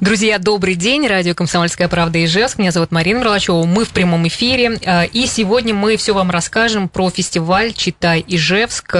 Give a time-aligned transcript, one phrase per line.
[0.00, 1.08] Друзья, добрый день.
[1.08, 2.58] Радио «Комсомольская правда» Ижевск.
[2.58, 3.64] Меня зовут Марина Мерлачева.
[3.64, 4.78] Мы в прямом эфире.
[4.86, 8.94] А, и сегодня мы все вам расскажем про фестиваль «Читай Ижевск».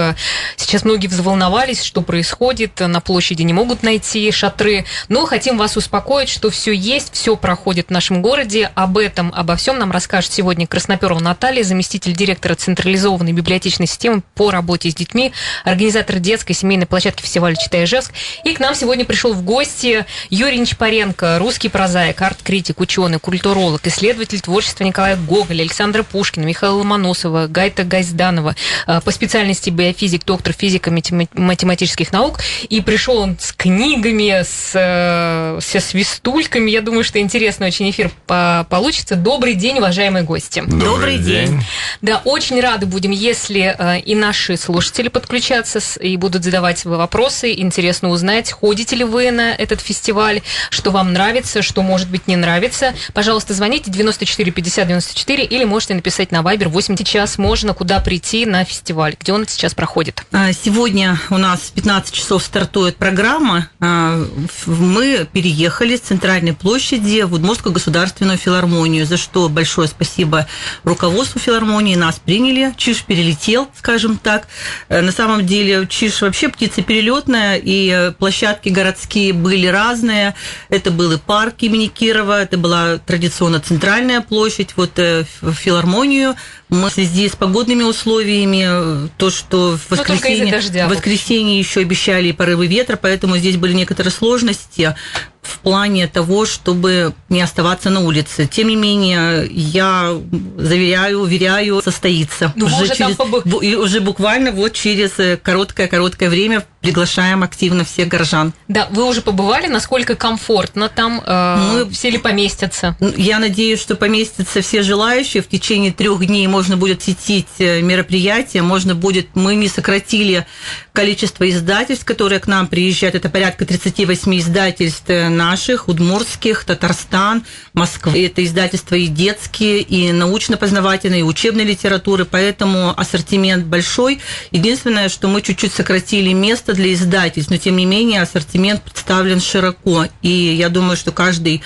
[0.57, 2.81] Сейчас многие взволновались, что происходит.
[2.81, 4.83] На площади не могут найти шатры.
[5.07, 8.69] Но хотим вас успокоить, что все есть, все проходит в нашем городе.
[8.75, 14.51] Об этом, обо всем нам расскажет сегодня Красноперова Наталья, заместитель директора централизованной библиотечной системы по
[14.51, 15.31] работе с детьми,
[15.63, 18.11] организатор детской семейной площадки фестиваля «Читай Ижевск».
[18.43, 24.41] И к нам сегодня пришел в гости Юрий Нечпаренко, русский прозаик, арт-критик, ученый, культуролог, исследователь
[24.41, 28.55] творчества Николая Гоголя, Александра Пушкина, Михаила Ломоносова, Гайта Гайзданова,
[28.87, 32.39] э, по специальности биофизик, доктор физико-математических наук.
[32.69, 36.71] И пришел он с книгами, с, э, со свистульками.
[36.71, 39.15] Я думаю, что интересный очень эфир получится.
[39.15, 40.61] Добрый день, уважаемые гости.
[40.61, 41.47] Добрый, Добрый день.
[41.49, 41.63] день.
[42.01, 47.53] Да, очень рады будем, если э, и наши слушатели подключаться и будут задавать вопросы.
[47.53, 50.41] Интересно узнать, ходите ли вы на этот фестиваль,
[50.79, 52.93] что вам нравится, что, может быть, не нравится.
[53.13, 56.95] Пожалуйста, звоните 94 50 94 или можете написать на Viber 8.
[56.95, 60.23] Сейчас можно куда прийти на фестиваль, где он сейчас проходит.
[60.31, 63.69] А, сегодня у нас в 15 часов стартует программа.
[63.81, 64.25] А,
[64.65, 70.47] мы переехали с центральной площади в Удмуртскую государственную филармонию, за что большое спасибо
[70.85, 71.95] руководству филармонии.
[71.95, 72.73] Нас приняли.
[72.77, 74.47] Чиж перелетел, скажем так.
[74.87, 80.35] Э, на самом деле Чиж вообще птица перелетная, и э, площадки городские были разные.
[80.69, 84.77] Это был и парк имени Кирова, это была традиционно центральная площадь.
[84.77, 86.35] Вот э, в филармонию
[86.69, 92.31] мы в связи с погодными условиями, то, что в воскресенье, дождя, в воскресенье еще обещали
[92.31, 94.95] порывы ветра, поэтому здесь были некоторые сложности
[95.41, 98.47] в плане того, чтобы не оставаться на улице.
[98.47, 100.15] Тем не менее, я
[100.57, 102.53] заверяю, уверяю, состоится.
[102.55, 103.41] Ну, уже, через, побы...
[103.41, 108.53] уже буквально вот через короткое-короткое время приглашаем активно всех горожан.
[108.67, 112.95] Да, вы уже побывали, насколько комфортно там, э, Мы, все ли поместятся?
[113.17, 115.41] Я надеюсь, что поместятся все желающие.
[115.41, 120.45] В течение трех дней можно будет посетить э, мероприятие, можно будет, мы не сократили
[120.91, 128.11] количество издательств, которые к нам приезжают, это порядка 38 издательств э, наших, удмуртских, Татарстан, Москва.
[128.13, 134.19] Это издательства и детские, и научно-познавательные, и учебной литературы, поэтому ассортимент большой.
[134.51, 140.07] Единственное, что мы чуть-чуть сократили место для издательств, но тем не менее ассортимент представлен широко.
[140.21, 141.61] И я думаю, что каждый,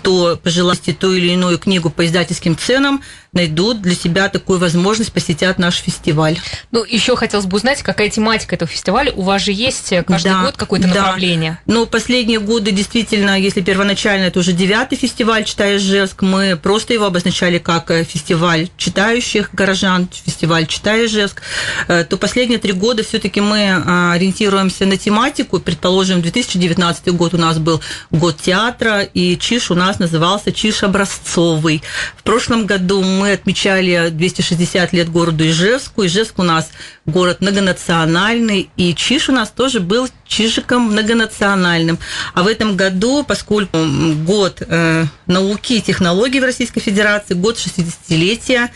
[0.00, 3.02] кто пожелает ту или иную книгу по издательским ценам,
[3.32, 6.38] найдут для себя такую возможность, посетят наш фестиваль.
[6.72, 9.12] Ну, еще хотелось бы узнать, какая тематика этого фестиваля.
[9.12, 10.94] У вас же есть каждый да, год какое-то да.
[10.94, 11.58] направление?
[11.66, 17.06] Ну, последние годы действительно, если первоначально это уже девятый фестиваль «Читай Ижевск», мы просто его
[17.06, 21.42] обозначали как э, фестиваль читающих горожан, фестиваль «Читай Ижевск»,
[21.88, 25.60] э, то последние три года все-таки мы э, ориентируемся на тематику.
[25.60, 27.80] Предположим, 2019 год у нас был
[28.10, 31.82] год театра, и ЧИШ у нас назывался ЧИШ образцовый.
[32.16, 36.06] В прошлом году мы отмечали 260 лет городу Ижевску.
[36.06, 36.70] Ижевск у нас
[37.06, 41.98] город многонациональный, и Чиж у нас тоже был Чижиком многонациональным.
[42.34, 43.78] А в этом году, поскольку
[44.24, 48.70] год э, науки и технологий в Российской Федерации, год 60-летия,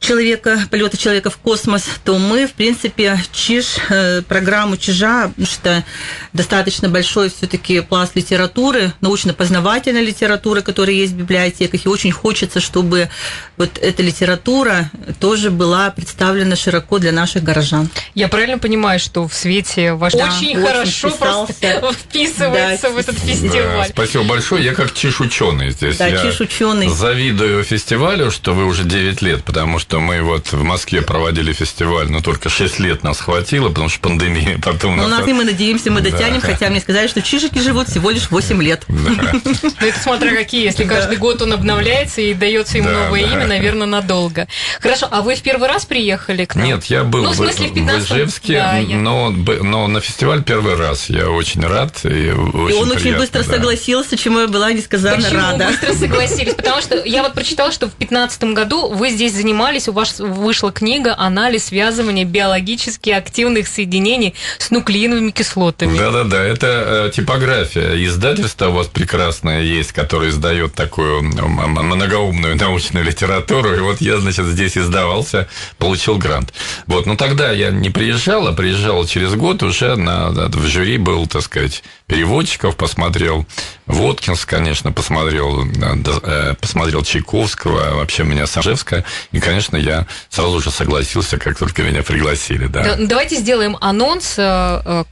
[0.00, 5.84] человека, полета человека в космос, то мы, в принципе, ЧИЖ, э, программу ЧИЖа, потому что
[6.32, 13.08] достаточно большой все-таки пласт литературы, научно-познавательной литературы, которая есть в библиотеках, и очень хочется, чтобы
[13.56, 17.90] вот эта литература тоже была представлена широко для наших горожан.
[18.14, 22.98] Я правильно понимаю, что в свете ваш да, очень, очень хорошо просто вписывается да, в
[22.98, 23.88] этот фестиваль.
[23.88, 24.64] Да, спасибо большое.
[24.64, 25.96] Я как ЧИЖ ученый здесь.
[25.96, 26.88] Да, Я ЧИЖ ученый.
[26.88, 31.54] Завидую фестивалю, что вы уже 9 лет, потому что что мы вот в Москве проводили
[31.54, 34.98] фестиваль, но только 6 лет нас хватило, потому что пандемия потом...
[34.98, 36.46] Ну, у нас и мы надеемся, мы дотянем, да.
[36.46, 38.82] хотя мне сказали, что чижики живут всего лишь 8 лет.
[38.86, 39.32] Да.
[39.32, 43.86] Ну, это смотря какие, если каждый год он обновляется и дается ему новое имя, наверное,
[43.86, 44.46] надолго.
[44.78, 46.66] Хорошо, а вы в первый раз приехали к нам?
[46.66, 51.08] Нет, я был ну, в, смысле, в, в Ижевске, но, но на фестиваль первый раз.
[51.08, 52.04] Я очень рад.
[52.04, 55.68] И, очень и он очень быстро согласился, чему я была несказанно Почему рада.
[55.68, 56.52] быстро согласились?
[56.54, 60.18] Потому что я вот прочитала, что в 2015 году вы здесь занимались занимались, у вас
[60.20, 65.96] вышла книга «Анализ связывания биологически активных соединений с нуклеиновыми кислотами».
[65.96, 68.04] Да-да-да, это э, типография.
[68.06, 73.74] Издательство у вас прекрасное есть, которое издает такую многоумную научную литературу.
[73.74, 75.48] И вот я, значит, здесь издавался,
[75.78, 76.52] получил грант.
[76.86, 81.26] Вот, но тогда я не приезжал, а приезжал через год уже на, в жюри был,
[81.26, 83.46] так сказать, переводчиков, посмотрел
[83.86, 91.38] Воткинс, конечно, посмотрел, э, посмотрел Чайковского, вообще меня Сажевская, и, конечно, я сразу же согласился,
[91.38, 92.96] как только меня пригласили, да.
[92.98, 95.04] Давайте сделаем анонс э, э,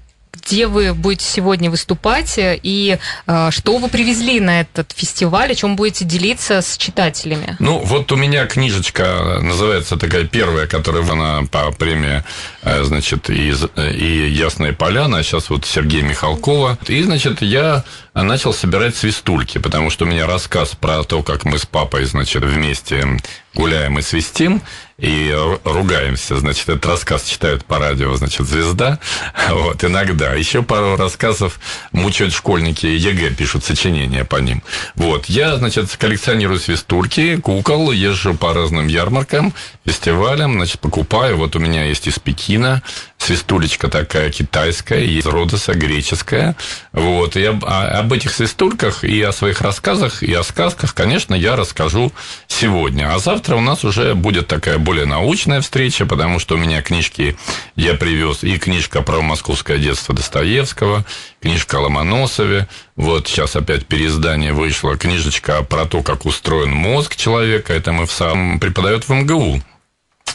[0.47, 5.77] где вы будете сегодня выступать и э, что вы привезли на этот фестиваль, о чем
[5.77, 7.57] будете делиться с читателями?
[7.59, 12.23] Ну, вот у меня книжечка называется такая первая, которая она по премии,
[12.63, 16.79] э, значит, и, и «Ясная поляна», а сейчас вот Сергей Михалкова.
[16.87, 17.85] И, значит, я
[18.23, 22.43] начал собирать свистульки, потому что у меня рассказ про то, как мы с папой, значит,
[22.43, 23.19] вместе
[23.55, 24.63] гуляем и свистим,
[24.99, 25.35] и
[25.65, 26.39] ругаемся.
[26.39, 28.99] Значит, этот рассказ читают по радио, значит, «Звезда».
[29.51, 30.35] Вот, иногда.
[30.35, 31.61] Еще пару рассказов
[31.93, 34.63] мучают школьники, ЕГЭ пишут сочинения по ним.
[34.95, 39.53] Вот, я, значит, коллекционирую свистульки, кукол, езжу по разным ярмаркам,
[39.85, 41.37] фестивалям, значит, покупаю.
[41.37, 42.83] Вот у меня есть из Пекина
[43.27, 46.57] свистулечка такая китайская, из Родоса греческая.
[46.93, 51.35] Вот, и об, а, об этих свистульках и о своих рассказах, и о сказках, конечно,
[51.35, 52.13] я расскажу
[52.47, 53.13] сегодня.
[53.13, 57.37] А завтра у нас уже будет такая более научная встреча, потому что у меня книжки
[57.75, 61.05] я привез, и книжка про московское детство Достоевского,
[61.43, 67.73] книжка о Ломоносове, вот сейчас опять переиздание вышло, книжечка про то, как устроен мозг человека,
[67.73, 69.61] это мы в самом преподает в МГУ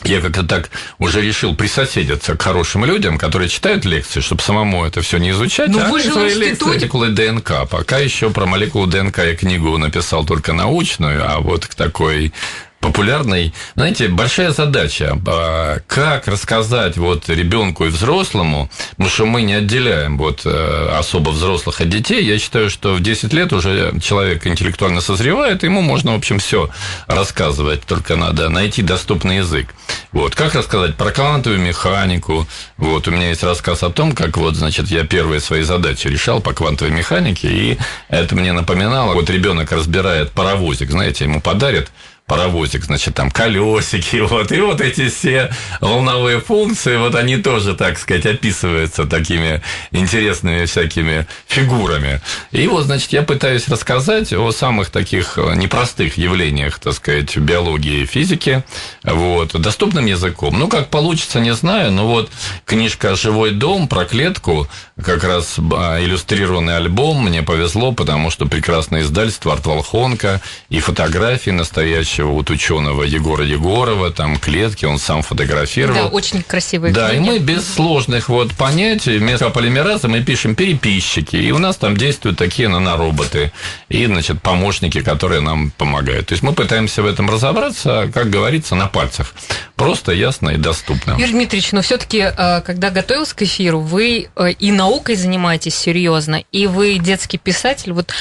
[0.03, 5.01] я как-то так уже решил присоседиться к хорошим людям, которые читают лекции, чтобы самому это
[5.01, 7.69] все не изучать, Но а вы же свои лекции молекулы ДНК.
[7.69, 12.33] Пока еще про молекулу ДНК я книгу написал только научную, а вот к такой
[12.81, 13.53] популярной.
[13.75, 20.17] Знаете, большая задача, а, как рассказать вот ребенку и взрослому, потому что мы не отделяем
[20.17, 22.23] вот э, особо взрослых от детей.
[22.25, 26.69] Я считаю, что в 10 лет уже человек интеллектуально созревает, ему можно, в общем, все
[27.07, 29.73] рассказывать, только надо найти доступный язык.
[30.11, 32.47] Вот, как рассказать про квантовую механику.
[32.77, 36.41] Вот, у меня есть рассказ о том, как вот, значит, я первые свои задачи решал
[36.41, 37.77] по квантовой механике, и
[38.09, 41.91] это мне напоминало, вот ребенок разбирает паровозик, знаете, ему подарят
[42.31, 45.51] паровозик, значит, там колесики, вот, и вот эти все
[45.81, 49.61] волновые функции, вот они тоже, так сказать, описываются такими
[49.91, 52.21] интересными всякими фигурами.
[52.51, 58.05] И вот, значит, я пытаюсь рассказать о самых таких непростых явлениях, так сказать, биологии и
[58.05, 58.63] физики,
[59.03, 60.57] вот, доступным языком.
[60.57, 62.31] Ну, как получится, не знаю, но вот
[62.63, 64.69] книжка «Живой дом» про клетку,
[65.03, 70.39] как раз а, иллюстрированный альбом, мне повезло, потому что прекрасное издательство «Артволхонка»
[70.69, 75.95] и фотографии настоящие настоящего вот ученого Егора Егорова, там клетки, он сам фотографировал.
[75.95, 77.21] Да, очень красивые Да, книги.
[77.21, 81.97] и мы без сложных вот понятий, вместо полимераза мы пишем переписчики, и у нас там
[81.97, 83.51] действуют такие нанороботы
[83.89, 86.27] и, значит, помощники, которые нам помогают.
[86.27, 89.33] То есть мы пытаемся в этом разобраться, как говорится, на пальцах.
[89.75, 91.13] Просто, ясно и доступно.
[91.17, 96.43] Юрий Дмитриевич, но все-таки, э, когда готовился к эфиру, вы э, и наукой занимаетесь серьезно,
[96.51, 97.93] и вы детский писатель.
[97.93, 98.13] Вот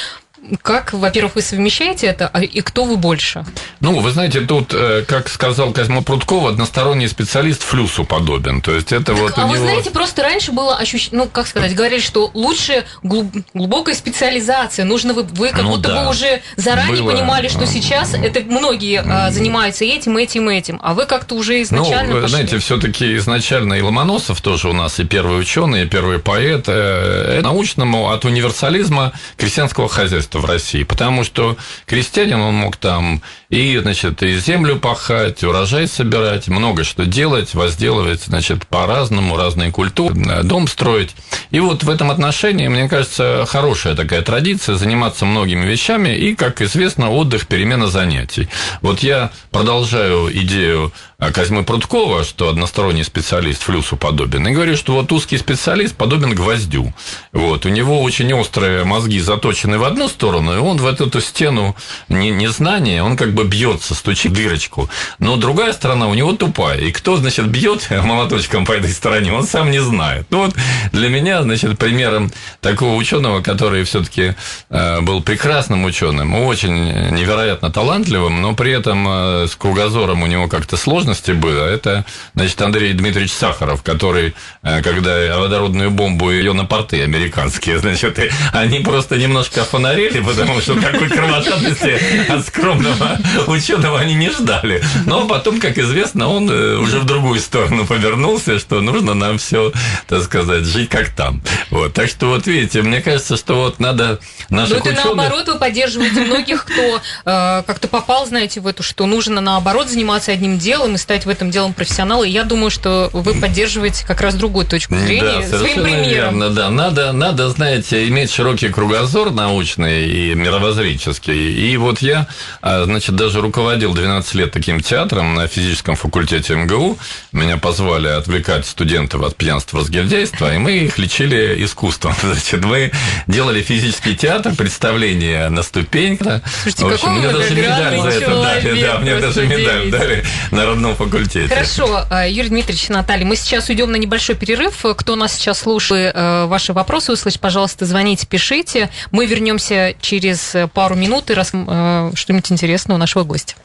[0.61, 3.45] как, во-первых, вы совмещаете это, а и кто вы больше?
[3.79, 8.61] Ну, вы знаете, тут, э, как сказал Козьма Прутков, односторонний специалист флюсу подобен.
[8.61, 9.65] То есть это так, вот а вы него...
[9.65, 15.23] знаете, просто раньше было ощущение, ну, как сказать, говорили, что лучше глубокая специализация, нужно вы,
[15.23, 16.03] вы как ну, будто да.
[16.03, 17.11] бы уже заранее было...
[17.11, 22.09] понимали, что сейчас это многие а, занимаются этим, этим, этим, а вы как-то уже изначально
[22.09, 22.35] Ну, вы пошли.
[22.35, 27.37] знаете, все-таки изначально и Ломоносов тоже у нас и первый ученый, и первый поэт, э,
[27.37, 33.21] э научному от универсализма крестьянского хозяйства в России, потому что крестьянин, он мог там
[33.51, 40.15] и, значит, и землю пахать, урожай собирать, много что делать, возделывать, значит, по-разному, разные культуры,
[40.43, 41.11] дом строить.
[41.51, 46.61] И вот в этом отношении, мне кажется, хорошая такая традиция заниматься многими вещами и, как
[46.61, 48.47] известно, отдых, перемена занятий.
[48.81, 50.93] Вот я продолжаю идею
[51.33, 56.93] Козьмы Прудкова, что односторонний специалист флюсу подобен, и говорю, что вот узкий специалист подобен гвоздю.
[57.31, 61.75] Вот, у него очень острые мозги заточены в одну сторону, и он в эту стену
[62.07, 64.89] незнания, он как бы бьется, стучит дырочку.
[65.19, 66.79] Но другая сторона у него тупая.
[66.79, 70.27] И кто, значит, бьет молоточком по этой стороне, он сам не знает.
[70.29, 70.55] Ну вот
[70.91, 72.31] для меня, значит, примером
[72.61, 74.35] такого ученого, который все-таки
[74.69, 80.47] э, был прекрасным ученым, очень невероятно талантливым, но при этом э, с кругозором у него
[80.47, 82.05] как-то сложно возможности было, это,
[82.35, 84.33] значит, Андрей Дмитриевич Сахаров, который,
[84.63, 88.19] э, когда водородную бомбу ее на порты американские, значит,
[88.53, 91.99] они просто немножко фонарели, потому что такой кровожадности
[92.31, 94.83] от скромного ученого они не ждали.
[95.05, 99.71] Но потом, как известно, он э, уже в другую сторону повернулся, что нужно нам все,
[100.07, 101.41] так сказать, жить как там.
[101.69, 101.93] Вот.
[101.93, 104.19] Так что вот видите, мне кажется, что вот надо
[104.49, 105.05] наших Ну, это ученых...
[105.05, 110.31] наоборот, вы поддерживаете многих, кто э, как-то попал, знаете, в эту, что нужно наоборот заниматься
[110.31, 112.25] одним делом и стать в этом делом профессионалом.
[112.25, 116.09] И я думаю, что вы поддерживаете как раз другую точку зрения Да, своим примером.
[116.09, 116.69] верно, да.
[116.69, 121.71] Надо, надо, знаете, иметь широкий кругозор научный и мировоззренческий.
[121.71, 122.27] И вот я,
[122.61, 126.97] а, значит, даже руководил 12 лет таким театром на физическом факультете МГУ.
[127.31, 132.15] Меня позвали отвлекать студентов от пьянства, разгильдяйства, и мы их лечили искусством.
[132.23, 132.91] Значит, мы
[133.27, 136.41] делали физический театр, представление на ступеньках.
[136.63, 138.81] Слушайте, В общем, мне даже медаль за это дали.
[138.81, 141.47] Да, мне даже медаль дали на родном факультете.
[141.53, 144.83] Хорошо, э, Юрий Дмитриевич, Наталья, мы сейчас уйдем на небольшой перерыв.
[144.97, 148.89] Кто нас сейчас слушает, э, ваши вопросы услышать, пожалуйста, звоните, пишите.
[149.11, 153.55] Мы вернемся через пару минут и расскажем э, что-нибудь интересное у нашего гостя.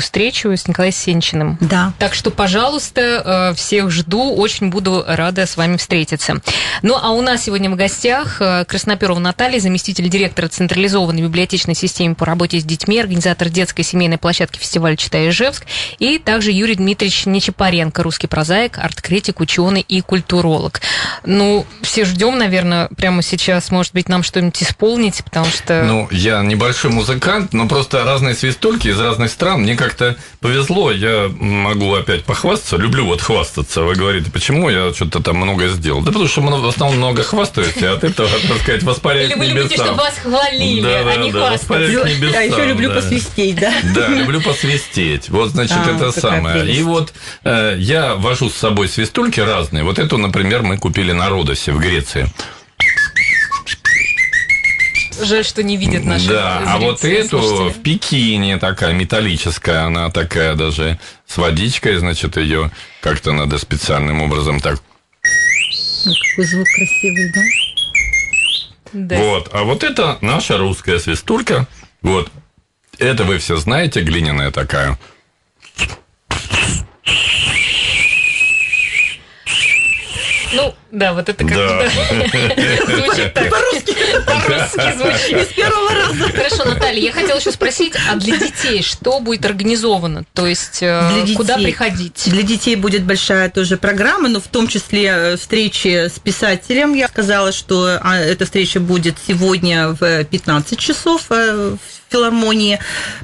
[0.00, 1.58] Встречу с Николаем Сенчиным.
[1.60, 1.92] Да.
[1.98, 6.40] Так что, пожалуйста, э, всех жду, очень буду рада с вами встретиться.
[6.82, 12.14] Ну, а у нас сегодня в гостях э, Красноперова Наталья, заместитель директора Централизованной библиотечной системы
[12.14, 15.64] по работе с детьми, организатор детской семейной площадки фестиваля «Читай Ижевск»,
[15.98, 20.80] и также Юрий Дмитриевич Нечапаренко, русский прозаик, арт-критик, ученый и культуролог.
[21.24, 25.82] Ну, все ждем, наверное, прямо сейчас, может быть, нам что-нибудь исполнить, потому что...
[25.84, 29.63] Ну, я небольшой музыкант, но просто разные свистульки из разных стран.
[29.64, 32.76] Мне как-то повезло, я могу опять похвастаться.
[32.76, 33.80] Люблю вот хвастаться.
[33.82, 36.02] Вы говорите, почему я что-то там много сделал?
[36.02, 39.46] Да потому что в основном много хвастаюсь, и от этого, так сказать, воспаряюсь Или вы
[39.46, 41.72] любите, чтобы вас хвалили, Да, а да, не да, хвастаться?
[41.72, 42.94] воспаряюсь к небесам, А еще люблю да.
[42.96, 43.72] посвистеть, да?
[43.94, 45.30] Да, люблю посвистеть.
[45.30, 46.60] Вот, значит, А, это самое.
[46.60, 46.80] прелесть.
[46.80, 49.82] И вот э, я вожу с собой свистульки разные.
[49.82, 52.28] Вот эту, например, мы купили на Родосе в Греции.
[55.22, 57.80] Жаль, что не видят наши Да, а вот зрители, эту слушатели.
[57.80, 64.60] в Пекине такая металлическая, она такая даже с водичкой, значит, ее как-то надо специальным образом
[64.60, 64.80] так.
[66.30, 67.40] Какой звук красивый, да?
[68.92, 69.16] Да.
[69.18, 71.66] Вот, а вот это наша русская свистулька.
[72.02, 72.30] Вот,
[72.98, 74.98] это вы все знаете, глиняная такая.
[80.52, 81.88] Ну, да, вот это как Да.
[82.86, 83.50] звучит так.
[83.50, 83.94] По-русски
[84.96, 85.50] звучит.
[85.50, 86.32] С первого раза.
[86.32, 90.24] Хорошо, Наталья, я хотела еще спросить, а для детей что будет организовано?
[90.32, 91.34] То есть, э, детей.
[91.36, 92.22] куда приходить?
[92.26, 96.94] Для детей будет большая тоже программа, но в том числе э, встречи с писателем.
[96.94, 102.78] Я сказала, что а, эта встреча будет сегодня в 15 часов э, в филармонии.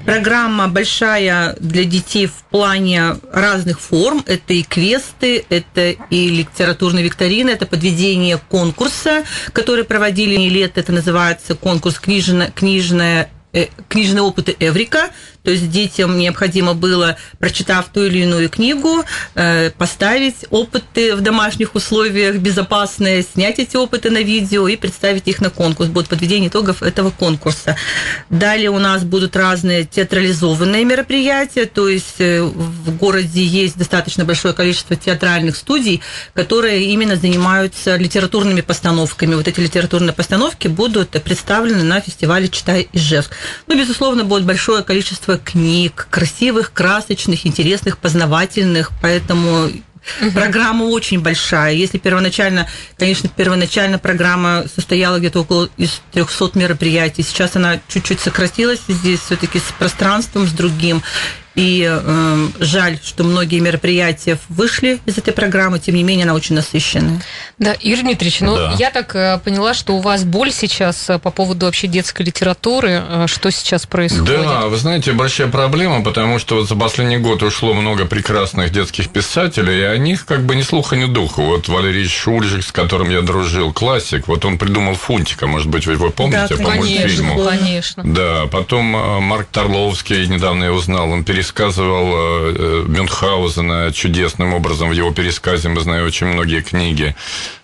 [0.05, 4.23] Программа большая для детей в плане разных форм.
[4.27, 10.79] Это и квесты, это и литературные викторины, это подведение конкурса, который проводили лет.
[10.79, 15.11] Это называется конкурс «Книжная, книжная э, книжные опыты Эврика,
[15.43, 19.05] то есть детям необходимо было, прочитав ту или иную книгу,
[19.35, 25.41] э, поставить опыты в домашних условиях безопасные, снять эти опыты на видео и представить их
[25.41, 25.89] на конкурс.
[25.89, 27.77] Будет подведение итогов этого конкурса.
[28.29, 34.53] Далее у нас будут разные театрализованные мероприятия, то есть э, в городе есть достаточно большое
[34.53, 36.03] количество театральных студий,
[36.35, 39.35] которые именно занимаются литературными постановками.
[39.35, 43.33] Вот эти литературные постановки будут представлены на фестивале «Читай Ижевск».
[43.67, 49.71] Ну, безусловно, будет большое количество книг, красивых, красочных, интересных, познавательных, поэтому
[50.35, 51.75] Программа очень большая.
[51.75, 52.67] Если первоначально,
[52.99, 59.59] конечно, первоначально программа состояла где-то около из 300 мероприятий, сейчас она чуть-чуть сократилась здесь все-таки
[59.59, 61.03] с пространством, с другим.
[61.57, 66.55] И э, жаль, что многие мероприятия вышли из этой программы, тем не менее она очень
[66.55, 67.21] насыщенная.
[67.59, 68.75] Да, Юрий Дмитриевич, ну, Да.
[68.79, 73.03] я так э, поняла, что у вас боль сейчас э, по поводу вообще детской литературы.
[73.07, 74.27] Э, Что сейчас происходит?
[74.43, 79.09] Да, вы знаете, большая проблема, потому что вот за последний год ушло много прекрасных детских
[79.11, 81.43] писателей, и о них как бы ни слуха, ни духа.
[81.43, 85.95] Вот Валерий Шульжик, с которым я дружил, классик, вот он придумал Фунтика, может быть, вы
[85.95, 87.45] его помните Да, по Конечно, мультфильму?
[87.45, 88.03] конечно.
[88.07, 94.91] Да, потом Марк Тарловский, недавно я узнал, он пересказывал э, э, Мюнхгаузена чудесным образом.
[94.91, 97.15] В его пересказе мы знаем очень многие книги.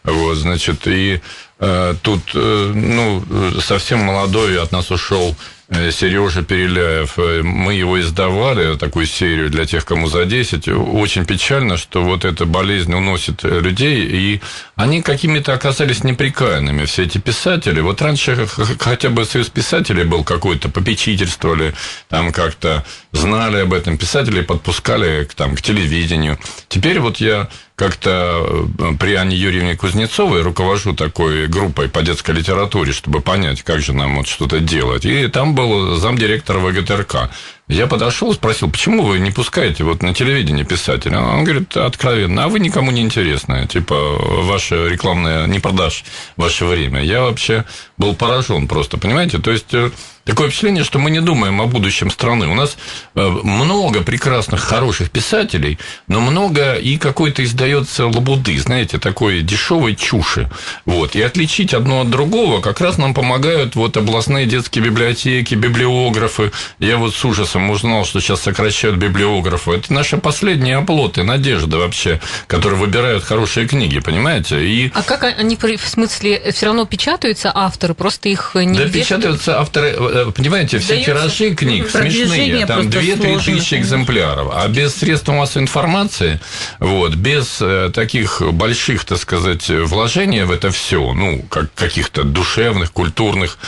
[0.02, 1.20] Вот, значит, и
[1.60, 3.22] э, тут, ну,
[3.60, 5.36] совсем молодой от нас ушел
[5.68, 7.18] Сережа Переляев.
[7.42, 10.68] Мы его издавали, такую серию для тех, кому за 10.
[10.68, 14.40] Очень печально, что вот эта болезнь уносит людей, и
[14.76, 17.80] они какими-то оказались неприкаянными, все эти писатели.
[17.80, 18.46] Вот раньше
[18.78, 21.74] хотя бы союз писателей был какой-то, попечительствовали,
[22.10, 26.38] там как-то знали об этом, писателей подпускали к, там, к телевидению.
[26.68, 32.92] Теперь вот я как-то э, при Анне Юрьевне Кузнецовой руковожу такой группой по детской литературе,
[32.92, 35.06] чтобы понять, как же нам вот что-то делать.
[35.06, 37.30] И там был замдиректора ВГТРК.
[37.68, 41.18] Я подошел и спросил, почему вы не пускаете вот на телевидении писателя?
[41.18, 43.96] Он говорит, откровенно, а вы никому не интересны, типа,
[44.44, 46.04] ваша рекламная не продашь
[46.36, 47.02] ваше время.
[47.02, 47.64] Я вообще
[47.98, 49.38] был поражен просто, понимаете?
[49.38, 49.90] То есть э,
[50.26, 52.48] Такое впечатление, что мы не думаем о будущем страны.
[52.48, 52.76] У нас
[53.14, 55.78] э, много прекрасных, хороших писателей,
[56.08, 60.50] но много и какой-то издается лабуды, знаете, такой дешевой чуши.
[60.84, 61.14] Вот.
[61.14, 66.50] И отличить одно от другого как раз нам помогают вот областные детские библиотеки, библиографы.
[66.80, 69.74] Я вот с ужасом узнал, что сейчас сокращают библиографы.
[69.74, 74.66] Это наши последние оплоты, надежды вообще, которые выбирают хорошие книги, понимаете?
[74.66, 74.90] И...
[74.92, 79.94] А как они, в смысле, все равно печатаются авторы, просто их не Да, печатаются авторы
[80.15, 86.40] Э, понимаете, все тиражи книг смешные, там 2-3 тысячи экземпляров, а без средств массовой информации,
[86.78, 92.92] вот, без э, таких больших, так сказать, вложений в это все, ну, как каких-то душевных,
[92.92, 93.58] культурных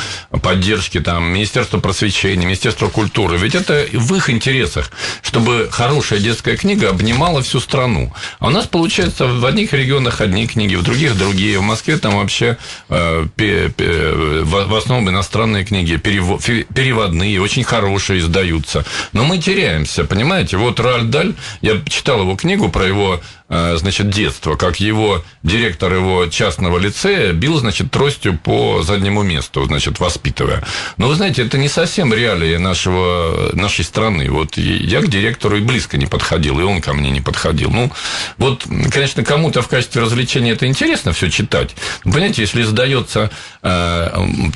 [0.42, 4.90] поддержки, там, Министерство просвещения, Министерство культуры, ведь это в их интересах,
[5.22, 8.12] чтобы хорошая детская книга обнимала всю страну.
[8.38, 11.58] А у нас, получается, в одних регионах одни книги, в других другие.
[11.58, 12.56] В Москве там вообще
[12.88, 18.84] э, в основном иностранные книги, перевод переводные, очень хорошие издаются.
[19.12, 20.56] Но мы теряемся, понимаете?
[20.56, 26.26] Вот Раль Даль, я читал его книгу про его значит, детства, как его директор его
[26.26, 30.62] частного лицея бил, значит, тростью по заднему месту, значит, воспитывая.
[30.96, 34.30] Но вы знаете, это не совсем реалии нашего, нашей страны.
[34.30, 37.70] Вот я к директору и близко не подходил, и он ко мне не подходил.
[37.70, 37.90] Ну,
[38.36, 41.74] вот, конечно, кому-то в качестве развлечения это интересно все читать.
[42.04, 43.30] Но, понимаете, если издается
[43.62, 44.08] э,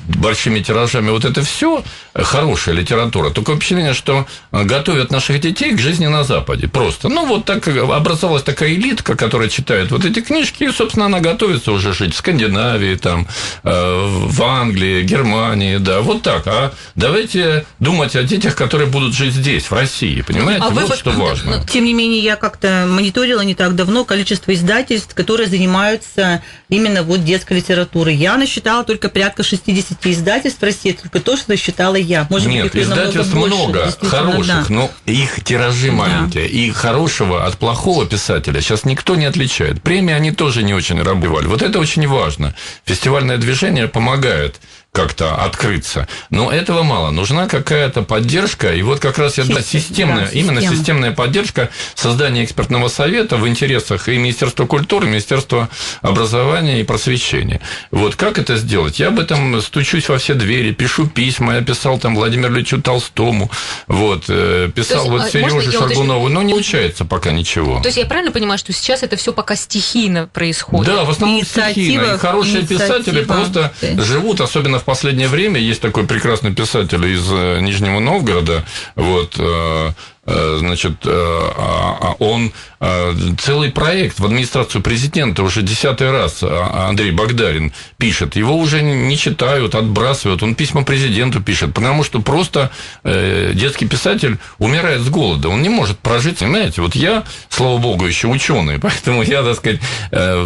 [0.09, 1.83] большими тиражами вот это все
[2.15, 6.69] хорошая литература, только впечатление, что готовят наших детей к жизни на Западе.
[6.69, 7.09] Просто.
[7.09, 11.73] Ну, вот так образовалась такая элитка, которая читает вот эти книжки, и, собственно, она готовится
[11.73, 13.27] уже жить в Скандинавии, там,
[13.63, 16.47] э, в Англии, Германии, да, вот так.
[16.47, 20.65] А давайте думать о детях, которые будут жить здесь, в России, понимаете?
[20.65, 21.59] А вот вы, что важно.
[21.59, 27.03] Ну, тем не менее, я как-то мониторила не так давно количество издательств, которые занимаются именно
[27.03, 28.15] вот детской литературой.
[28.15, 32.27] Я насчитала только порядка 60 издательств в России, только то, что насчитала я.
[32.31, 34.65] Может Нет, быть, издательств много, хороших, да.
[34.69, 35.93] но их тиражи да.
[35.93, 36.49] маленькие.
[36.49, 39.83] И хорошего от плохого писателя сейчас никто не отличает.
[39.83, 41.47] Премии они тоже не очень работали.
[41.47, 42.55] Вот это очень важно.
[42.85, 44.61] Фестивальное движение помогает
[44.93, 46.07] как-то открыться.
[46.29, 47.11] Но этого мало.
[47.11, 48.75] Нужна какая-то поддержка.
[48.75, 53.49] И вот как раз я да, системная, да, именно системная поддержка создания экспертного совета в
[53.49, 55.71] интересах и Министерства культуры, и Министерства
[56.03, 57.63] образования и просвещения.
[57.91, 59.01] Вот как это сделать?
[59.01, 61.55] Я об этом стучусь во все двери, пишу письма.
[61.55, 63.51] Я писал там Владимиру Ильичу Толстому,
[63.87, 67.81] вот, э, писал есть, вот а, Сереже Шаргунову, но не получается пока ничего.
[67.81, 70.95] То есть я правильно понимаю, что сейчас это все пока стихийно происходит?
[70.95, 72.15] Да, в основном стихийно.
[72.15, 77.61] И хорошие писатели просто живут, особенно в последнее время есть такой прекрасный писатель из э,
[77.61, 78.65] Нижнего Новгорода,
[78.97, 79.91] вот, э,
[80.25, 87.11] значит, э, а, а он э, целый проект в администрацию президента уже десятый раз Андрей
[87.11, 88.37] Богдарин пишет.
[88.37, 90.43] Его уже не читают, отбрасывают.
[90.45, 92.71] Он письма президенту пишет, потому что просто
[93.03, 95.49] детский писатель умирает с голода.
[95.49, 96.83] Он не может прожить, понимаете?
[96.83, 99.81] Вот я, слава богу, еще ученый, поэтому я, так сказать,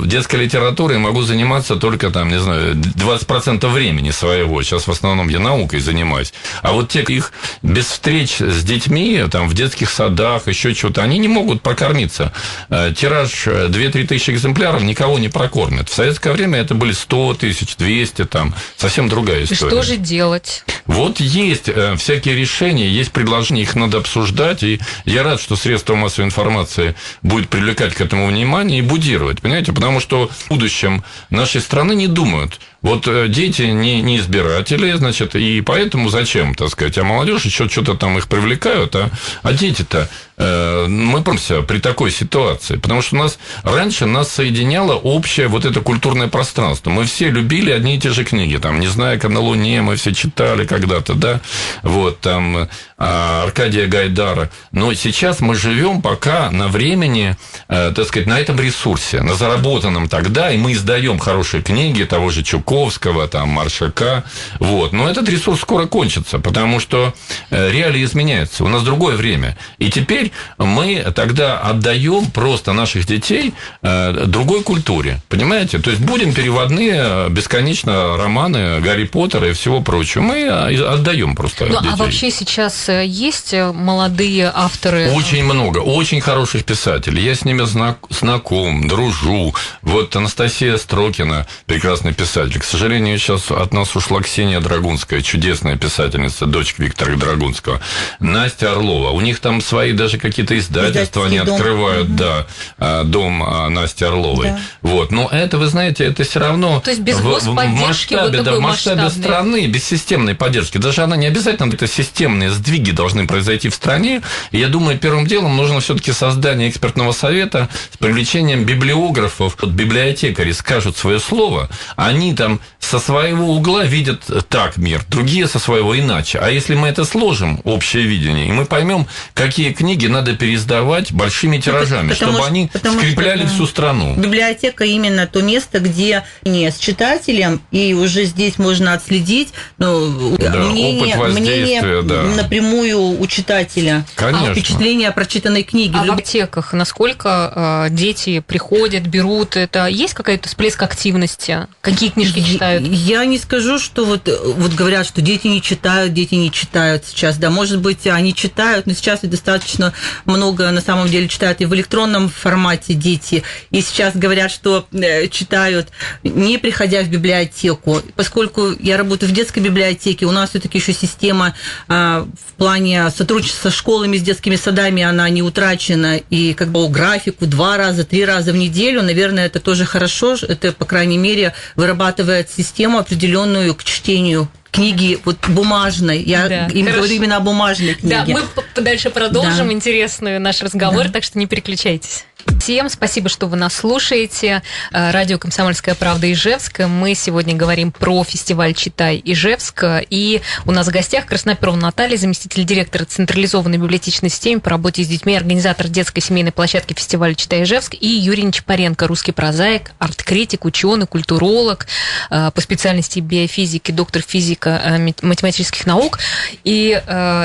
[0.07, 4.63] детской литературой могу заниматься только там, не знаю, 20% времени своего.
[4.63, 6.33] Сейчас в основном я наукой занимаюсь.
[6.63, 11.03] А вот те их без встреч с детьми, там, в детстве детских садах, еще что-то,
[11.03, 12.33] они не могут прокормиться.
[12.69, 15.89] Э, тираж 2-3 э, тысячи экземпляров никого не прокормит.
[15.89, 19.71] В советское время это были 100 тысяч, 200, там, совсем другая история.
[19.71, 20.65] Что же делать?
[20.87, 25.95] Вот есть э, всякие решения, есть предложения, их надо обсуждать, и я рад, что средства
[25.95, 31.61] массовой информации будет привлекать к этому внимание и будировать, понимаете, потому что в будущем нашей
[31.61, 36.99] страны не думают, вот э, дети не, не избиратели, значит, и поэтому зачем, так сказать,
[36.99, 39.11] а молодежь еще что-то там их привлекают, а,
[39.43, 45.49] а дети-то мы помся при такой ситуации, потому что у нас раньше нас соединяло общее
[45.49, 46.91] вот это культурное пространство.
[46.91, 50.13] Мы все любили одни и те же книги, там, не как на Луне, мы все
[50.13, 51.41] читали когда-то, да,
[51.83, 52.69] вот, там,
[52.99, 54.51] а, Аркадия Гайдара.
[54.73, 57.37] Но сейчас мы живем пока на времени,
[57.69, 62.31] э, так сказать, на этом ресурсе, на заработанном тогда, и мы издаем хорошие книги того
[62.31, 64.25] же Чуковского, там, Маршака,
[64.61, 64.93] вот.
[64.93, 67.15] Но этот ресурс скоро кончится, потому что
[67.51, 68.65] э, реалии изменяются.
[68.65, 69.59] У нас другое время.
[69.79, 75.21] И теперь теперь мы тогда отдаем просто наших детей э, другой культуре.
[75.29, 75.79] Понимаете?
[75.79, 80.23] То есть будем переводные бесконечно романы Гарри Поттера и всего прочего.
[80.23, 81.91] Мы отдаем просто ну, детей.
[81.93, 85.11] А вообще сейчас э, есть э, молодые авторы?
[85.13, 87.23] Очень много, очень хороших писателей.
[87.23, 89.55] Я с ними знак, знаком, дружу.
[89.83, 92.61] Вот Анастасия Строкина, прекрасный писатель.
[92.61, 97.81] К сожалению, сейчас от нас ушла Ксения Драгунская, чудесная писательница, дочь Виктора Драгунского.
[98.21, 99.11] Настя Орлова.
[99.11, 101.55] У них там свои даже какие-то издательства они дом.
[101.55, 102.17] открывают, угу.
[102.17, 102.47] да,
[102.79, 104.49] а, дом а, Насти Орловой.
[104.49, 104.61] Да.
[104.83, 105.13] Вот.
[105.13, 108.57] Но это, вы знаете, это все равно То есть без в, в масштабе, вот да,
[108.57, 110.79] в масштабе страны, без системной поддержки.
[110.79, 114.23] Даже она не обязательно, это системные сдвиги должны произойти в стране.
[114.51, 119.57] И я думаю, первым делом нужно все-таки создание экспертного совета с привлечением библиографов.
[119.61, 125.59] Вот библиотекари скажут свое слово, они там со своего угла видят так мир, другие со
[125.59, 126.39] своего иначе.
[126.39, 131.59] А если мы это сложим, общее видение, и мы поймем, какие книги надо пересдавать большими
[131.59, 134.15] тиражами, потому, чтобы они скрепляли что, всю страну.
[134.17, 140.51] Библиотека именно то место, где не с читателем, и уже здесь можно отследить ну, да,
[140.51, 142.23] мнение, мнение да.
[142.23, 144.05] напрямую у читателя.
[144.15, 144.55] Конечно.
[144.55, 145.99] Впечатление о прочитанной книге.
[145.99, 149.87] А в аптеках насколько э, дети приходят, берут это?
[149.87, 151.67] Есть какой-то всплеск активности?
[151.81, 152.87] Какие книжки читают?
[152.87, 157.39] Я не скажу, что вот, вот говорят, что дети не читают, дети не читают сейчас.
[157.39, 159.93] Да, может быть, они читают, но сейчас и достаточно
[160.25, 163.43] много на самом деле читают и в электронном формате дети.
[163.71, 165.89] И сейчас говорят, что э, читают,
[166.23, 168.03] не приходя в библиотеку.
[168.15, 171.55] Поскольку я работаю в детской библиотеке, у нас все-таки еще система
[171.89, 176.17] а, в плане сотрудничества со школами, с детскими садами, она не утрачена.
[176.31, 180.37] И как бы графику два раза, три раза в неделю, наверное, это тоже хорошо.
[180.41, 186.23] Это, по крайней мере, вырабатывает систему определенную к чтению книги вот бумажной.
[186.23, 188.25] Я да, им говорю именно о бумажной книге.
[188.27, 188.43] Да,
[188.77, 189.73] мы дальше продолжим да.
[189.73, 191.13] интересную наш разговор, да.
[191.13, 192.25] так что не переключайтесь.
[192.67, 194.63] Всем спасибо, что вы нас слушаете.
[194.93, 196.81] Э, радио «Комсомольская правда» Ижевск.
[196.81, 199.85] Мы сегодня говорим про фестиваль «Читай Ижевск».
[200.11, 205.09] И у нас в гостях Красноперова Наталья, заместитель директора централизованной библиотечной системы по работе с
[205.09, 211.07] детьми, организатор детской семейной площадки фестиваля «Читай Ижевск» и Юрий Нечапаренко, русский прозаик, арт-критик, ученый,
[211.07, 211.87] культуролог
[212.31, 216.19] э, по специальности биофизики, доктор физика э, математических наук.
[216.65, 217.01] И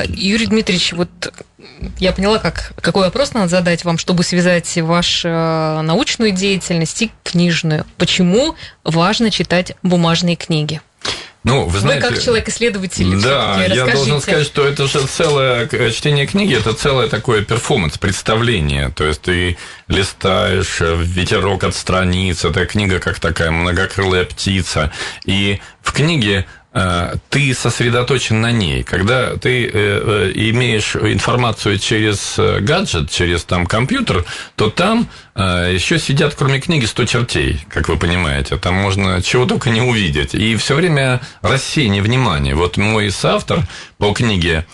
[0.08, 1.10] Юрий Дмитриевич, вот
[1.98, 7.10] я поняла, как, какой вопрос надо задать вам, чтобы связать вашу э, научную деятельность и
[7.24, 7.86] книжную.
[7.96, 10.80] Почему важно читать бумажные книги?
[11.44, 12.06] Ну, вы знаете...
[12.06, 17.08] Вы как человек-исследователь, Да, я должен сказать, что это же целое чтение книги, это целое
[17.08, 18.90] такое перформанс, представление.
[18.90, 19.56] То есть ты
[19.88, 24.92] листаешь э, ветерок от страниц, это книга как такая многокрылая птица.
[25.24, 26.46] И в книге
[27.28, 28.82] ты сосредоточен на ней.
[28.82, 34.24] Когда ты э, э, имеешь информацию через гаджет, через там компьютер,
[34.56, 38.58] то там еще сидят, кроме книги, 100 чертей, как вы понимаете.
[38.58, 40.34] Там можно чего только не увидеть.
[40.34, 42.54] И все время рассеяние внимания.
[42.54, 43.60] Вот мой соавтор
[43.96, 44.66] по книге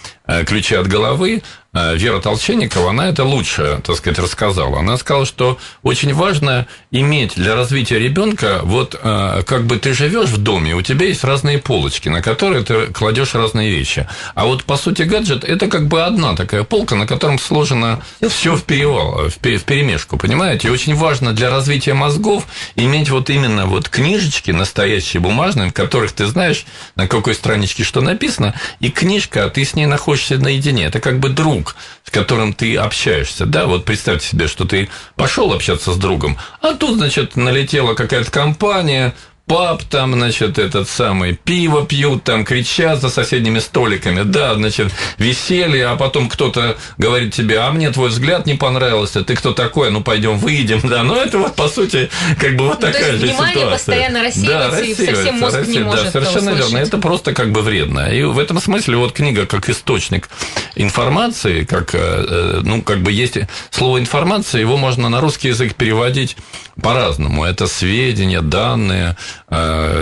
[0.47, 4.81] «Ключи от головы», Э, Вера Толченникова, она это лучше, так сказать, рассказала.
[4.81, 10.31] Она сказала, что очень важно иметь для развития ребенка, вот э, как бы ты живешь
[10.31, 14.09] в доме, у тебя есть разные полочки, на которые ты кладешь разные вещи.
[14.35, 18.57] А вот по сути гаджет это как бы одна такая полка, на котором сложено все
[18.57, 20.69] в перевал, в перемешку, понимаете?
[20.69, 26.13] И очень важно для развития мозгов иметь вот именно вот книжечки настоящие бумажные, в которых
[26.13, 26.65] ты знаешь,
[26.97, 30.85] на какой страничке что написано, и книжка, а ты с ней находишься наедине.
[30.85, 34.89] Это как бы друг друг, с которым ты общаешься, да, вот представьте себе, что ты
[35.17, 39.15] пошел общаться с другом, а тут, значит, налетела какая-то компания,
[39.49, 45.87] паб там, значит, этот самый, пиво пьют, там кричат за соседними столиками, да, значит, веселье,
[45.87, 50.03] а потом кто-то говорит тебе, а мне твой взгляд не понравился, ты кто такой, ну
[50.03, 53.55] пойдем выйдем, да, ну это вот по сути как бы вот ну, такая же внимание
[53.55, 53.71] ситуация.
[53.71, 57.35] постоянно рассеивается, да, рассеивается, и совсем мозг рассеивается, не может Да, совершенно верно, это просто
[57.35, 58.13] как бы вредно.
[58.13, 60.29] И в этом смысле вот книга как источник
[60.75, 63.39] информации, как, э, э, ну, как бы есть
[63.71, 66.37] слово информация, его можно на русский язык переводить
[66.81, 67.45] по-разному.
[67.45, 69.17] Это сведения, данные,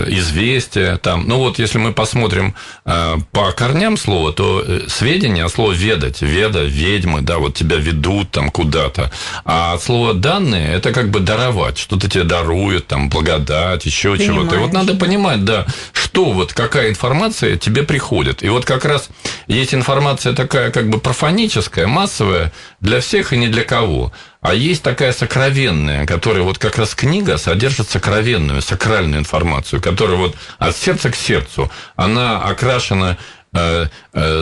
[0.09, 0.97] известия.
[0.97, 1.27] Там.
[1.27, 6.23] Ну вот, если мы посмотрим э, по корням слова, то э, сведения от слова ведать,
[6.23, 9.11] веда, ведьмы, да, вот тебя ведут там куда-то.
[9.45, 14.57] А от слова данные это как бы даровать, что-то тебе даруют, там, благодать, еще чего-то.
[14.57, 18.43] И вот надо понимать, да, что вот какая информация тебе приходит.
[18.43, 19.09] И вот как раз
[19.47, 24.13] есть информация такая как бы профаническая, массовая, для всех и не для кого.
[24.47, 30.37] А есть такая сокровенная, которая вот как раз книга содержит сокровенную, сакральную информацию, которая вот
[30.61, 33.19] от сердца к сердцу, она окрашена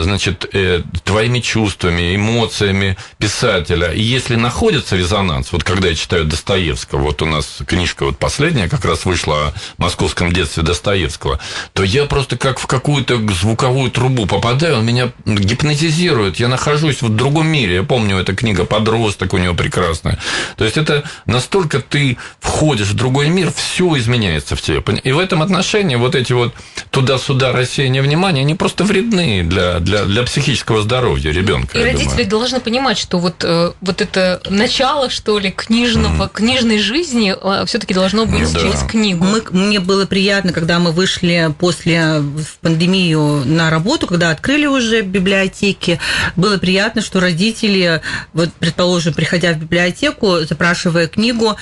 [0.03, 3.91] значит, э, твоими чувствами, эмоциями писателя.
[3.91, 8.69] И если находится резонанс, вот когда я читаю Достоевского, вот у нас книжка вот последняя
[8.69, 11.39] как раз вышла о московском детстве Достоевского,
[11.73, 17.09] то я просто как в какую-то звуковую трубу попадаю, он меня гипнотизирует, я нахожусь в
[17.09, 17.75] другом мире.
[17.75, 20.19] Я помню, эта книга «Подросток» у него прекрасная.
[20.57, 24.83] То есть это настолько ты входишь в другой мир, все изменяется в тебе.
[25.03, 26.53] И в этом отношении вот эти вот
[26.91, 31.77] туда-сюда рассеяние внимания, они просто вредны для, для, для психического здоровья ребенка.
[31.77, 32.29] И родители думаю.
[32.29, 36.31] должны понимать, что вот, э, вот это начало, что ли, книжного, mm.
[36.33, 38.59] книжной жизни э, все-таки должно быть да.
[38.59, 39.23] через книгу.
[39.23, 45.01] Мы, мне было приятно, когда мы вышли после в пандемию на работу, когда открыли уже
[45.01, 45.99] библиотеки,
[46.35, 48.01] было приятно, что родители,
[48.33, 51.55] вот, предположим, приходя в библиотеку, запрашивая книгу,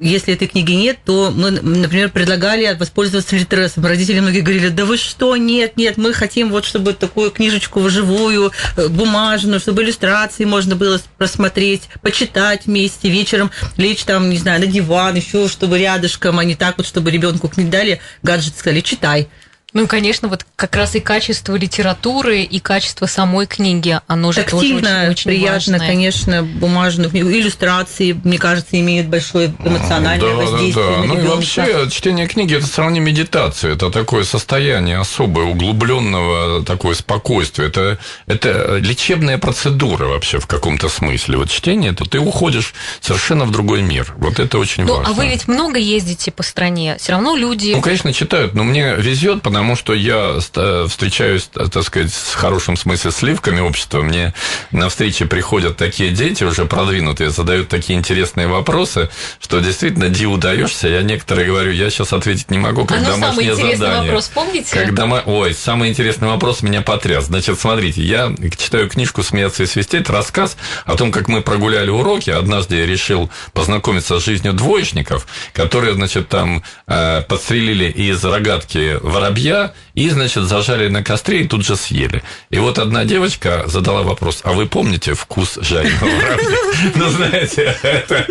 [0.00, 3.84] если этой книги нет, то мы, например, предлагали воспользоваться литересом.
[3.84, 8.52] Родители многие говорили, да вы что, нет, нет, мы хотим вот, чтобы такую книжечку вживую,
[8.76, 14.66] э, бумажную, чтобы иллюстрации можно было просмотреть, почитать вместе вечером, лечь там, не знаю, на
[14.66, 19.28] диван, еще чтобы рядышком, а не так вот, чтобы ребенку книг дали, гаджет сказали, читай.
[19.72, 24.80] Ну, конечно, вот как раз и качество литературы, и качество самой книги, оно же Тактильно,
[24.80, 25.78] тоже очень, очень приятно, важное.
[25.80, 27.28] конечно, бумажную книгу.
[27.28, 30.98] Иллюстрации, мне кажется, имеют большое эмоциональное да, воздействие да, да.
[30.98, 31.24] на Ну ребенка.
[31.24, 37.68] и вообще, чтение книги– это сравнение медитации, это такое состояние особое, углубленного такое спокойствие.
[37.68, 41.38] Это, это лечебная процедура вообще в каком-то смысле.
[41.38, 44.14] Вот чтение– это ты уходишь совершенно в другой мир.
[44.16, 45.10] Вот это очень ну, важно.
[45.10, 47.72] а вы ведь много ездите по стране, все равно люди…
[47.74, 50.38] Ну, конечно, читают, но мне везет, потому потому что я
[50.86, 54.02] встречаюсь, так сказать, в хорошем смысле сливками общества.
[54.02, 54.34] Мне
[54.70, 59.08] на встречи приходят такие дети, уже продвинутые, задают такие интересные вопросы,
[59.40, 60.88] что действительно диву даешься.
[60.88, 64.10] Я некоторые говорю, я сейчас ответить не могу, как а домашнее самый интересный задание.
[64.10, 64.76] вопрос помните?
[64.76, 65.22] Когда мы...
[65.24, 67.24] Ой, самый интересный вопрос меня потряс.
[67.24, 72.28] Значит, смотрите, я читаю книжку «Смеяться и свистеть», рассказ о том, как мы прогуляли уроки.
[72.28, 79.45] Однажды я решил познакомиться с жизнью двоечников, которые, значит, там э, подстрелили из рогатки воробья,
[79.94, 82.22] и, значит, зажали на костре и тут же съели.
[82.50, 86.58] И вот одна девочка задала вопрос, а вы помните вкус жареного воробья?
[86.94, 88.26] Ну, знаете, это,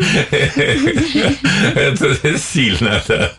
[2.37, 3.31] сильно, да.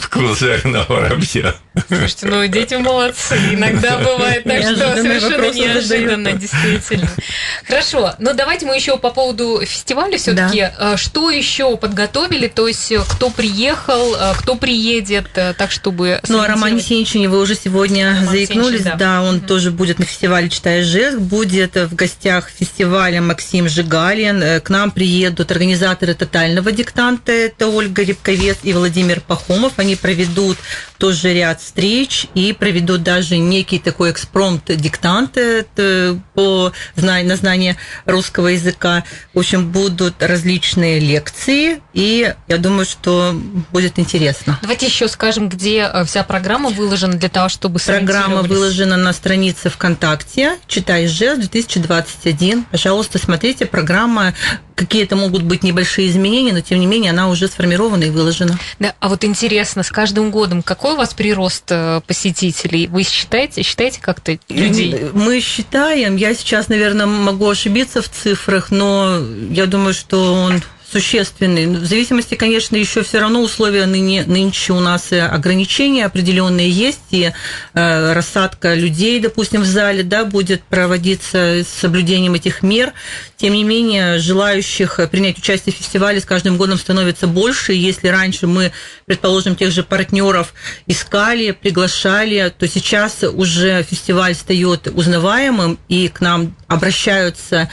[0.00, 1.54] Вкус жареного воробья.
[1.88, 3.36] Слушайте, ну, дети молодцы.
[3.52, 7.08] Иногда бывает так, что совершенно неожиданно, действительно.
[7.66, 10.68] Хорошо, но давайте мы еще по поводу фестиваля все-таки.
[10.78, 10.96] Да.
[10.96, 12.48] Что еще подготовили?
[12.48, 16.20] То есть, кто приехал, кто приедет, так чтобы...
[16.28, 18.82] Ну, а Роман Сенчине вы уже сегодня Роман заикнулись.
[18.82, 18.94] Да.
[18.96, 19.46] да, он угу.
[19.46, 21.18] тоже будет на фестивале «Читаешь жест».
[21.18, 24.60] Будет в гостях фестиваля Максим Жигалин.
[24.60, 27.32] К нам приедут организаторы «Тотального диктанта».
[27.32, 29.74] Это Ольга Рябковец и Владимир Пахомов.
[29.76, 30.58] Они проведут
[30.98, 35.36] тоже ряд встреч и проведут даже некий такой экспромт диктант
[36.40, 37.76] по на знание
[38.06, 39.04] русского языка.
[39.34, 43.38] В общем, будут различные лекции, и я думаю, что
[43.72, 44.58] будет интересно.
[44.62, 49.68] Давайте еще скажем, где э, вся программа выложена для того, чтобы Программа выложена на странице
[49.68, 52.64] ВКонтакте «Читай ЖЭС 2021».
[52.70, 54.34] Пожалуйста, смотрите, программа
[54.80, 58.58] какие-то могут быть небольшие изменения, но тем не менее она уже сформирована и выложена.
[58.78, 62.86] Да, а вот интересно, с каждым годом какой у вас прирост э, посетителей?
[62.86, 65.10] Вы считаете, считаете как-то людей?
[65.12, 69.18] Мы считаем, я сейчас, наверное, могу ошибиться в цифрах, но
[69.50, 71.66] я думаю, что он существенный.
[71.66, 77.32] В зависимости, конечно, еще все равно условия ныне, нынче у нас ограничения определенные есть, и
[77.74, 82.92] э, рассадка людей, допустим, в зале, да, будет проводиться с соблюдением этих мер.
[83.36, 87.72] Тем не менее, желающих принять участие в фестивале с каждым годом становится больше.
[87.72, 88.72] Если раньше мы,
[89.06, 90.54] предположим, тех же партнеров
[90.86, 97.70] искали, приглашали, то сейчас уже фестиваль стает узнаваемым, и к нам обращаются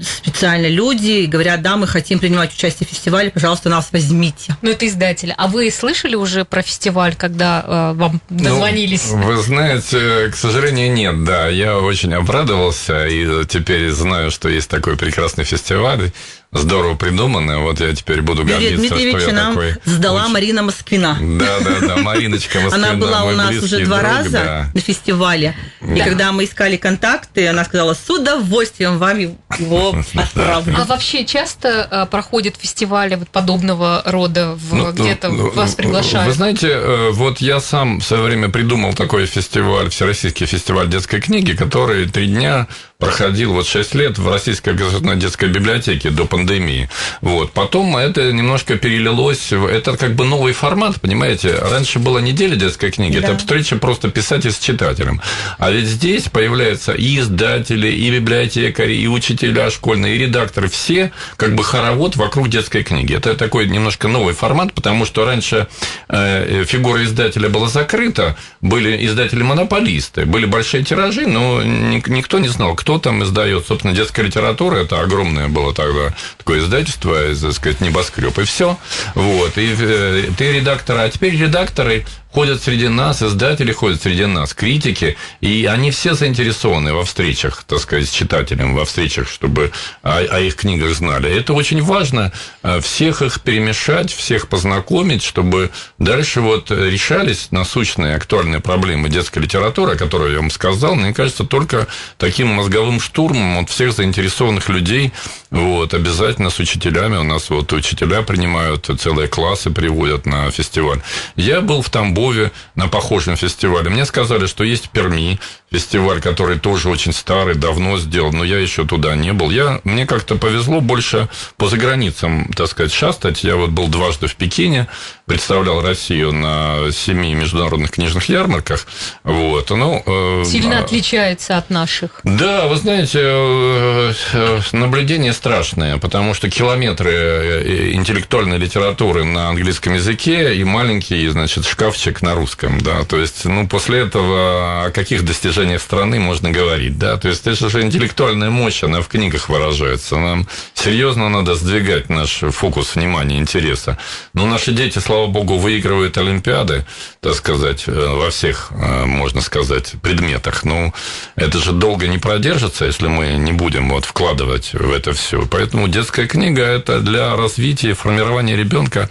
[0.00, 4.56] специально люди и говорят, да, мы хотим принимать участие в фестивале, пожалуйста, нас возьмите.
[4.62, 5.34] Ну, это издатели.
[5.36, 9.10] А вы слышали уже про фестиваль, когда э, вам ну, дозвонились?
[9.10, 11.48] Ну, вы знаете, к сожалению, нет, да.
[11.48, 16.12] Я очень обрадовался и теперь знаю, что есть такой прекрасный фестиваль
[16.52, 17.60] здорово придумано.
[17.60, 19.74] Вот я теперь буду гордиться, Дмитриевича что я нам такой...
[19.84, 20.32] сдала очень...
[20.32, 21.18] Марина Москвина.
[21.20, 22.88] Да, да, да, Мариночка Москвина.
[22.88, 24.70] Она была у нас уже два друг, раза да.
[24.74, 25.56] на фестивале.
[25.80, 25.94] Да.
[25.94, 30.76] И когда мы искали контакты, она сказала, с удовольствием вам его отправлю.
[30.78, 36.28] А вообще часто э, проходят фестивали вот подобного рода, ну, где-то ну, вас приглашают?
[36.28, 41.20] Вы знаете, э, вот я сам в свое время придумал такой фестиваль, Всероссийский фестиваль детской
[41.20, 42.66] книги, который три дня
[43.02, 46.88] проходил вот 6 лет в Российской государственной детской библиотеке до пандемии.
[47.20, 47.50] Вот.
[47.52, 51.56] Потом это немножко перелилось, это как бы новый формат, понимаете?
[51.60, 53.28] Раньше была неделя детской книги, да.
[53.28, 55.20] это встреча просто писатель с читателем.
[55.58, 61.56] А ведь здесь появляются и издатели, и библиотекари, и учителя школьные, и редакторы, все как
[61.56, 63.16] бы хоровод вокруг детской книги.
[63.16, 65.66] Это такой немножко новый формат, потому что раньше
[66.08, 72.91] э, фигура издателя была закрыта, были издатели-монополисты, были большие тиражи, но никто не знал, кто
[72.98, 73.66] там издает.
[73.66, 78.78] Собственно, детская литература это огромное было тогда такое издательство, так сказать, небоскреб, и все.
[79.14, 79.58] Вот.
[79.58, 85.16] И э, ты редактор, а теперь редакторы ходят среди нас, издатели ходят среди нас, критики,
[85.40, 90.40] и они все заинтересованы во встречах, так сказать, с читателем, во встречах, чтобы о, о
[90.40, 91.30] их книгах знали.
[91.30, 98.60] Это очень важно, э, всех их перемешать, всех познакомить, чтобы дальше вот решались насущные актуальные
[98.60, 103.68] проблемы детской литературы, о которой я вам сказал, мне кажется, только таким мозговым штурмом от
[103.68, 105.12] всех заинтересованных людей,
[105.50, 111.02] вот, обязательно с учителями, у нас вот учителя принимают, целые классы приводят на фестиваль.
[111.36, 113.90] Я был в Тамбове, Тамбове на похожем фестивале.
[113.90, 115.40] Мне сказали, что есть в Перми
[115.72, 119.50] фестиваль, который тоже очень старый, давно сделан, но я еще туда не был.
[119.50, 123.42] Я, мне как-то повезло больше по заграницам, так сказать, шастать.
[123.42, 124.86] Я вот был дважды в Пекине,
[125.24, 128.86] представлял Россию на семи международных книжных ярмарках.
[129.24, 130.84] Вот, ну, э, Сильно а...
[130.84, 132.20] отличается от наших.
[132.22, 140.54] Да, вы знаете, э, э, наблюдение страшное, потому что километры интеллектуальной литературы на английском языке
[140.54, 145.61] и маленький, значит, шкафчик на русском, да, то есть, ну, после этого о каких достижениях
[145.62, 150.16] достижениях страны можно говорить, да, то есть это же интеллектуальная мощь, она в книгах выражается,
[150.16, 153.98] нам серьезно надо сдвигать наш фокус внимания, интереса.
[154.34, 156.84] Но наши дети, слава богу, выигрывают Олимпиады,
[157.20, 160.64] так сказать, э, во всех, э, можно сказать, предметах.
[160.64, 160.92] Ну,
[161.36, 165.46] это же долго не продержится, если мы не будем вот вкладывать в это все.
[165.50, 169.08] Поэтому детская книга– это для развития и формирования ребенка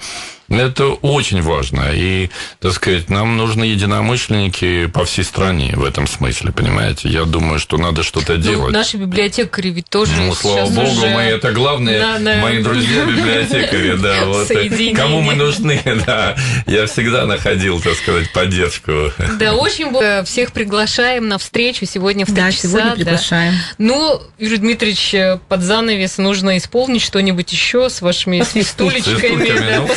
[0.60, 1.92] это очень важно.
[1.94, 7.10] И, так сказать, нам нужны единомышленники по всей стране в этом смысле, понимаете?
[7.10, 8.74] Я думаю, что надо что-то ну, делать.
[8.74, 11.08] Наши библиотекари ведь тоже Ну, слава богу, уже...
[11.08, 12.36] мы это главное, на, на...
[12.42, 14.52] мои друзья библиотекари, да, вот.
[14.96, 16.36] Кому мы нужны, да.
[16.68, 19.12] Я всегда находил, так сказать, поддержку.
[19.40, 22.68] Да, очень всех приглашаем на встречу сегодня в 3 да, часа.
[22.68, 23.54] сегодня приглашаем.
[23.78, 29.60] Ну, Юрий Дмитриевич, под занавес нужно исполнить что-нибудь еще с вашими свистулечками.
[29.60, 29.88] Да,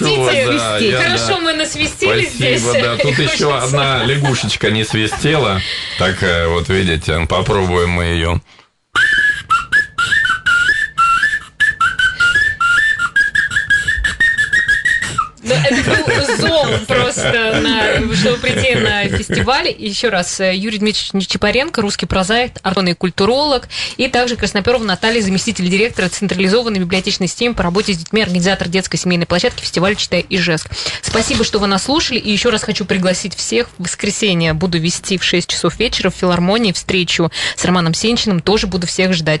[0.00, 0.58] ну, свистите.
[0.58, 1.38] Да, я, Хорошо, да.
[1.40, 2.82] мы насвистели Спасибо, здесь.
[2.82, 2.96] да.
[2.96, 5.60] Тут еще одна лягушечка не свистела.
[5.98, 8.40] Так вот видите, попробуем мы ее.
[15.44, 19.74] Это был зон просто, на, чтобы прийти на фестиваль.
[19.76, 25.68] Еще раз, э, Юрий Дмитриевич Нечипаренко, русский прозаик, артонный культуролог, и также Красноперова Наталья, заместитель
[25.68, 30.70] директора централизованной библиотечной системы по работе с детьми, организатор детской семейной площадки фестиваля «Читай Ижевск».
[31.02, 33.68] Спасибо, что вы нас слушали, и еще раз хочу пригласить всех.
[33.78, 38.66] В воскресенье буду вести в 6 часов вечера в филармонии встречу с Романом Сенчиным, тоже
[38.66, 39.40] буду всех ждать.